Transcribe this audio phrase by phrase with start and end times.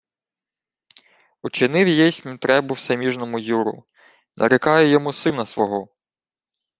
[1.41, 3.83] —Учинив єсмь требу всеміжному Юру.
[4.37, 5.87] Нарікаю йому сина свого!